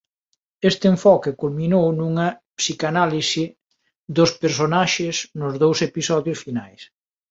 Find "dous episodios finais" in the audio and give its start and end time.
5.63-6.81